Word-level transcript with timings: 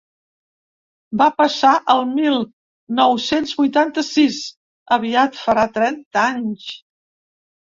Va 1.21 1.25
passar 1.41 1.73
el 1.95 2.01
mil 2.13 2.39
nou-cents 3.01 3.53
vuitanta-sis: 3.59 4.41
aviat 4.99 5.39
farà 5.43 5.67
trenta 5.81 6.25
anys. 6.25 6.67